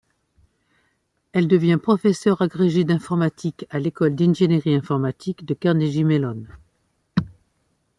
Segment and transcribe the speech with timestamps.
[1.31, 6.43] Elle devient professeure agrégée d'informatique à l'école d’ingénierie informatique de Carnegie Mellon.